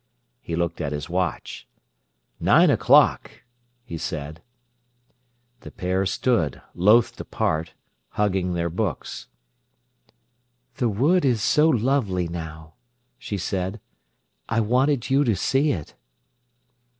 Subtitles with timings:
[0.41, 1.67] He looked at his watch.
[2.39, 3.43] "Nine o'clock!"
[3.85, 4.41] he said.
[5.59, 7.75] The pair stood, loth to part,
[8.17, 9.27] hugging their books.
[10.77, 12.73] "The wood is so lovely now,"
[13.19, 13.79] she said.
[14.49, 15.93] "I wanted you to see it."